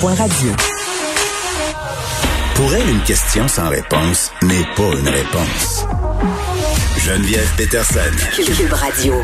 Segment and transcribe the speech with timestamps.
[0.00, 0.52] Radio.
[2.54, 5.86] Pour elle, une question sans réponse n'est pas une réponse.
[6.98, 7.98] Geneviève Peterson.
[8.36, 9.14] Cube Radio.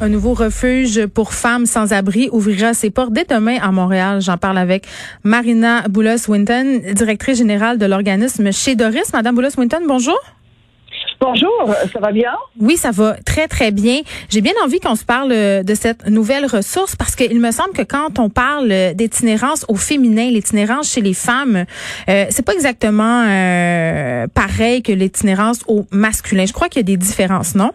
[0.00, 4.20] Un nouveau refuge pour femmes sans abri ouvrira ses portes dès demain à Montréal.
[4.20, 4.88] J'en parle avec
[5.22, 9.12] Marina Boulos-Winton, directrice générale de l'organisme chez Doris.
[9.12, 10.18] Madame Boulos-Winton, bonjour.
[11.22, 12.32] Bonjour, ça va bien?
[12.58, 14.00] Oui, ça va très, très bien.
[14.28, 17.74] J'ai bien envie qu'on se parle euh, de cette nouvelle ressource parce qu'il me semble
[17.74, 21.64] que quand on parle d'itinérance au féminin, l'itinérance chez les femmes,
[22.08, 26.44] euh, c'est pas exactement euh, pareil que l'itinérance au masculin.
[26.44, 27.70] Je crois qu'il y a des différences, non?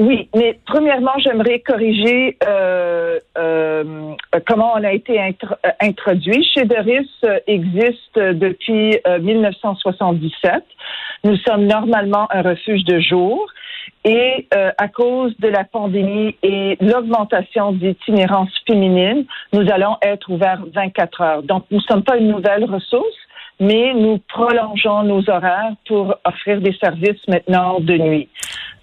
[0.00, 4.14] Oui, mais premièrement, j'aimerais corriger euh, euh,
[4.46, 6.42] comment on a été euh, introduit.
[6.54, 7.10] Chez Doris
[7.46, 10.64] existe depuis 1977.
[11.24, 13.46] Nous sommes normalement un refuge de jour.
[14.04, 21.20] Et à cause de la pandémie et l'augmentation d'itinérance féminine, nous allons être ouverts 24
[21.20, 21.42] heures.
[21.42, 23.18] Donc, nous ne sommes pas une nouvelle ressource,
[23.60, 28.28] mais nous prolongeons nos horaires pour offrir des services maintenant de nuit.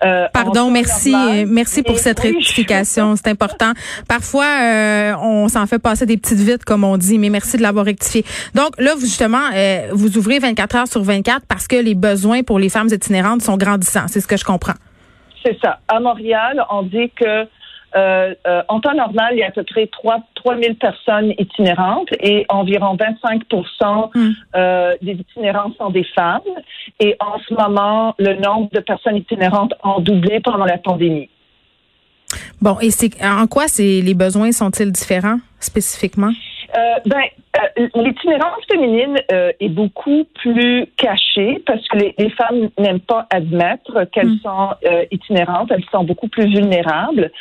[0.06, 1.16] Euh, Pardon, merci,
[1.48, 3.72] merci pour cette rectification, c'est important.
[4.08, 7.64] Parfois, euh, on s'en fait passer des petites vites, comme on dit, mais merci de
[7.64, 8.24] l'avoir rectifié.
[8.54, 12.44] Donc là, vous, justement, euh, vous ouvrez 24 heures sur 24 parce que les besoins
[12.44, 14.08] pour les femmes itinérantes sont grandissants.
[14.08, 14.76] C'est ce que je comprends.
[15.44, 15.80] C'est ça.
[15.88, 17.48] À Montréal, on dit que
[17.96, 20.20] euh, euh, en temps normal, il y a à peu près 3,
[20.56, 24.32] 000 personnes itinérantes et environ 25% hmm.
[24.56, 26.42] euh, des itinérantes sont des femmes.
[27.00, 31.30] Et en ce moment, le nombre de personnes itinérantes a doublé pendant la pandémie.
[32.62, 36.32] Bon, et c'est en quoi c'est les besoins sont-ils différents spécifiquement?
[36.78, 37.22] Euh, ben,
[37.58, 44.06] euh, l'itinérance féminine euh, est beaucoup plus cachée parce que les, femmes n'aiment pas admettre
[44.12, 44.40] qu'elles mm.
[44.44, 44.70] sont
[45.12, 47.32] itinérantes, elles sont beaucoup plus vulnérables.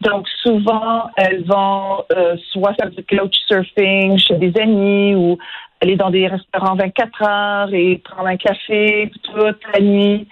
[0.00, 2.04] Donc souvent, elles vont
[2.52, 5.38] soit faire du couchsurfing chez des amis ou
[5.80, 10.28] aller dans des restaurants 24 heures et prendre un café toute la nuit.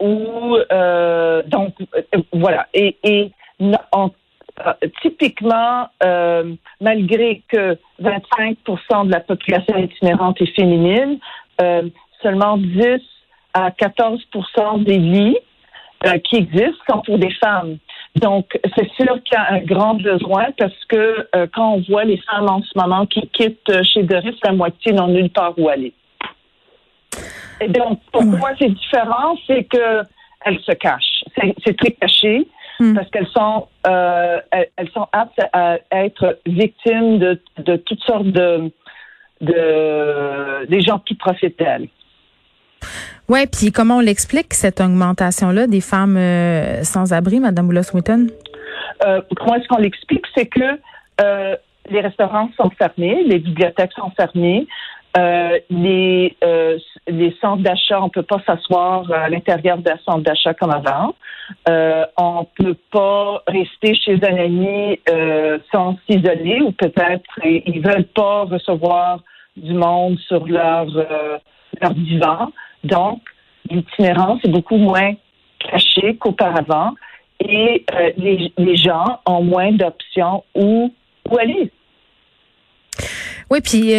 [0.00, 0.56] ou
[1.48, 1.74] donc
[2.32, 2.66] voilà.
[2.72, 4.08] Et, et euh,
[5.02, 11.18] typiquement, euh, malgré que 25% de la population itinérante est féminine,
[11.60, 11.82] euh,
[12.22, 13.00] seulement 10
[13.54, 15.38] à 14% des lits
[16.24, 17.78] qui existent sont pour des femmes.
[18.16, 22.18] Donc, c'est sûr qu'il y a un grand besoin parce que quand on voit les
[22.18, 25.94] femmes en ce moment qui quittent chez Doris, la moitié n'ont nulle part où aller.
[27.60, 29.36] Et donc, pourquoi c'est différent?
[29.46, 30.02] C'est que
[30.44, 31.24] elles se cachent.
[31.64, 32.46] C'est très caché.
[32.80, 32.94] Hmm.
[32.94, 38.72] parce qu'elles sont euh, elles, sont aptes à être victimes de, de toutes sortes de,
[39.40, 41.88] de des gens qui profitent d'elles.
[43.28, 48.26] Ouais, puis comment on l'explique cette augmentation là des femmes euh, sans abri, Madame Boulos-Witton?
[49.06, 50.78] Euh, comment est-ce qu'on l'explique, c'est que
[51.20, 51.56] euh,
[51.90, 54.66] les restaurants sont fermés, les bibliothèques sont fermées,
[55.16, 60.54] euh, les, euh, les centres d'achat, on peut pas s'asseoir à l'intérieur d'un centre d'achat
[60.54, 61.14] comme avant.
[61.68, 68.08] Euh, on peut pas rester chez un ami euh, sans s'isoler ou peut-être ils veulent
[68.14, 69.20] pas recevoir
[69.56, 70.86] du monde sur leur
[71.80, 72.50] leur divan.
[72.82, 73.20] Donc,
[73.70, 75.12] l'itinérance est beaucoup moins
[75.58, 76.92] cachée qu'auparavant
[77.40, 77.84] et
[78.16, 80.92] les, les gens ont moins d'options où,
[81.30, 81.70] où aller.
[83.50, 83.92] Oui, puis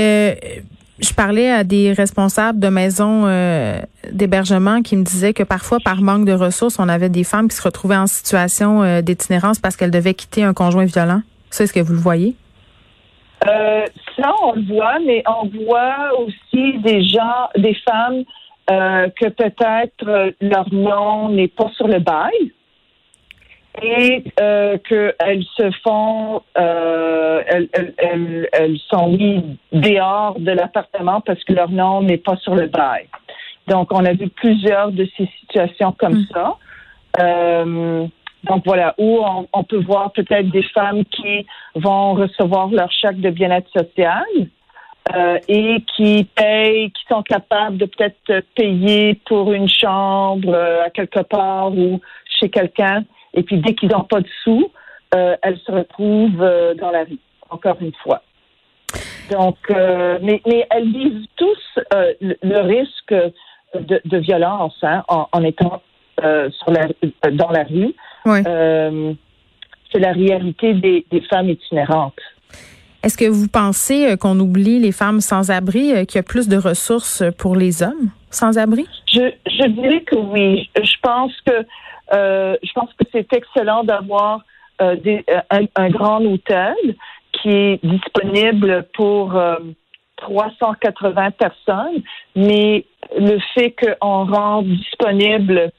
[1.00, 3.80] je parlais à des responsables de maisons euh,
[4.12, 7.56] d'hébergement qui me disaient que parfois, par manque de ressources, on avait des femmes qui
[7.56, 11.22] se retrouvaient en situation euh, d'itinérance parce qu'elles devaient quitter un conjoint violent.
[11.50, 12.36] Ça, est-ce que vous le voyez?
[13.46, 13.86] Euh,
[14.16, 18.24] ça, on le voit, mais on voit aussi des gens, des femmes
[18.68, 22.32] que peut-être leur nom n'est pas sur le bail
[23.82, 31.44] et euh, qu'elles se font, euh, elles, elles, elles, sont mises dehors de l'appartement parce
[31.44, 33.08] que leur nom n'est pas sur le bail.
[33.68, 36.28] Donc, on a vu plusieurs de ces situations comme mm.
[36.34, 36.58] ça.
[37.20, 38.08] Euh,
[38.44, 43.20] donc voilà, où on, on peut voir peut-être des femmes qui vont recevoir leur chèque
[43.20, 44.24] de bien-être social
[45.14, 50.90] euh, et qui payent, qui sont capables de peut-être payer pour une chambre euh, à
[50.90, 52.00] quelque part ou
[52.40, 53.04] chez quelqu'un
[53.36, 54.72] et puis dès qu'ils n'ont pas de sous,
[55.14, 58.22] euh, elles se retrouvent euh, dans la vie, encore une fois.
[59.30, 61.80] Donc, euh, mais, mais elles vivent tous
[62.22, 63.14] le, risque
[63.74, 65.82] de, de violence hein, en, en, étant
[66.18, 66.88] sur la,
[67.32, 67.94] dans la rue.
[68.26, 68.40] Oui.
[69.92, 72.20] c'est la réalité des, des femmes itinérantes.
[73.04, 76.58] Est-ce que vous pensez qu'on oublie les femmes sans abri, qu'il y a plus de
[76.58, 78.88] ressources pour les hommes sans abri?
[79.12, 80.70] Je, je dirais que oui.
[80.76, 81.66] Je pense que
[82.12, 84.42] je pense que c'est excellent d'avoir
[84.82, 86.76] euh, euh, un, grand hôtel
[87.32, 89.40] qui est disponible pour
[90.18, 92.04] 380 personnes,
[92.36, 92.86] mais
[93.18, 95.72] le fait qu'on rend disponible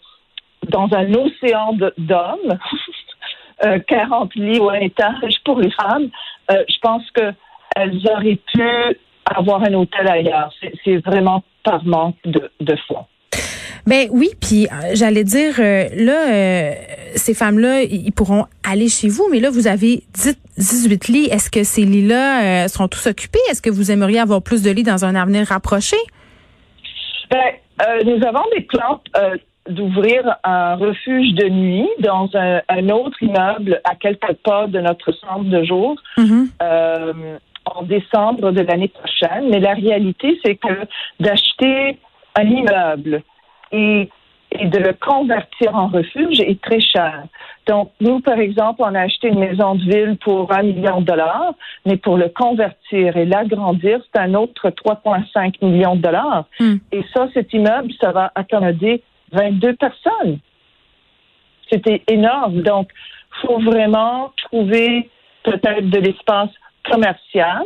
[0.69, 2.59] dans un océan d'hommes
[3.89, 6.09] 40 lits ou un étage pour les femmes,
[6.51, 8.63] je pense qu'elles auraient pu
[9.35, 10.53] avoir un hôtel ailleurs.
[10.85, 13.07] C'est vraiment par manque de, de fonds.
[13.87, 16.71] Ben oui, puis euh, j'allais dire euh, là, euh,
[17.15, 20.03] ces femmes-là, ils pourront aller chez vous, mais là vous avez
[20.59, 21.27] 18 lits.
[21.27, 23.39] Est-ce que ces lits-là seront tous occupés?
[23.49, 25.97] Est-ce que vous aimeriez avoir plus de lits dans un avenir rapproché?
[27.31, 27.55] Ben,
[28.05, 29.01] nous avons des plans
[29.69, 35.45] d'ouvrir un refuge de nuit dans un, autre immeuble à quelques pas de notre centre
[35.45, 35.97] de jour.
[36.19, 37.39] Mm-hmm.
[37.67, 40.87] en décembre de l'année prochaine, mais la réalité, c'est que
[41.21, 41.99] d'acheter
[42.37, 43.23] un immeuble
[43.73, 44.09] et,
[44.53, 47.25] de le convertir en refuge est très cher.
[47.67, 51.07] Donc, nous, par exemple, on a acheté une maison de ville pour un million de
[51.07, 51.53] dollars,
[51.85, 56.45] mais pour le convertir et l'agrandir, c'est un autre 3,5 millions de dollars.
[56.61, 56.77] Hmm.
[56.93, 59.03] Et ça, cet immeuble, ça va accommoder
[59.33, 60.39] 22 personnes.
[61.71, 62.63] C'était énorme.
[62.63, 62.89] Donc,
[63.43, 65.11] il faut vraiment trouver
[65.43, 66.51] peut-être de l'espace
[66.89, 67.65] commercial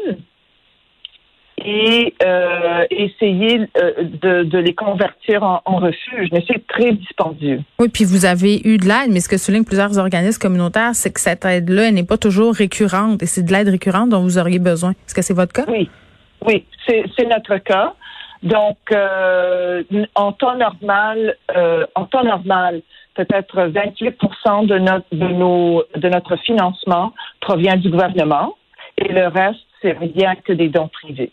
[1.64, 6.28] et euh, essayer euh, de, de, les convertir en, en refuge.
[6.32, 7.60] Mais c'est très dispendieux.
[7.78, 11.12] Oui, puis vous avez eu de l'aide, mais ce que soulignent plusieurs organismes communautaires, c'est
[11.12, 14.58] que cette aide-là n'est pas toujours récurrente et c'est de l'aide récurrente dont vous auriez
[14.58, 14.90] besoin.
[14.90, 15.64] Est-ce que c'est votre cas?
[15.68, 15.88] Oui,
[16.46, 17.94] oui, c'est notre cas.
[18.42, 19.82] Donc, euh,
[20.14, 22.80] en temps normal, euh, en temps normal,
[23.14, 24.16] peut-être 28
[24.66, 28.54] de notre de nos de notre financement provient du gouvernement
[28.96, 31.32] et le reste c'est rien que des dons privés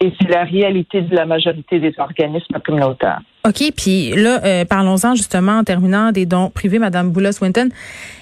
[0.00, 3.20] et c'est la réalité de la majorité des organismes communautaires.
[3.46, 7.68] OK, puis là, euh, parlons-en justement en terminant des dons privés, Madame Boulos-Winton.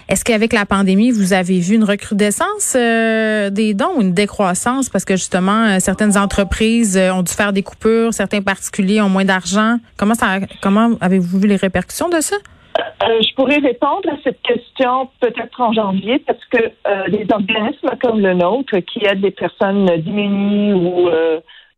[0.09, 4.91] Est-ce qu'avec la pandémie, vous avez vu une recrudescence euh, des dons ou une décroissance?
[4.91, 9.25] Parce que justement, euh, certaines entreprises ont dû faire des coupures, certains particuliers ont moins
[9.25, 9.79] d'argent.
[9.97, 12.37] Comment ça, comment avez-vous vu les répercussions de ça?
[13.01, 16.59] je pourrais répondre à cette question peut-être en janvier parce que
[17.09, 21.09] les organismes comme le nôtre qui aident des personnes diminuées ou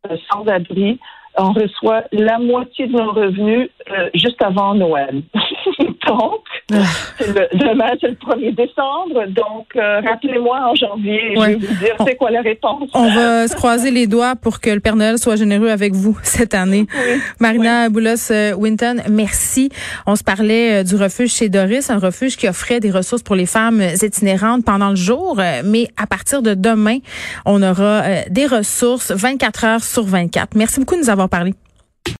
[0.09, 0.99] euh, sans abri,
[1.37, 5.21] on reçoit la moitié de nos revenus euh, juste avant Noël.
[6.07, 6.43] donc,
[6.73, 6.83] ah.
[7.53, 9.25] demain, c'est le 1er décembre.
[9.29, 12.89] Donc, euh, rappelez-moi en janvier et je vais vous dire c'est quoi la réponse.
[12.93, 16.17] On va se croiser les doigts pour que le Père Noël soit généreux avec vous
[16.23, 16.85] cette année.
[17.39, 19.69] Marina Boulos-Winton, merci.
[20.05, 23.45] On se parlait du refuge chez Doris, un refuge qui offrait des ressources pour les
[23.45, 25.39] femmes itinérantes pendant le jour.
[25.63, 26.97] Mais à partir de demain,
[27.45, 30.55] on aura des ressources 24 heures sur 24.
[30.55, 31.53] Merci beaucoup de nous avoir parlé.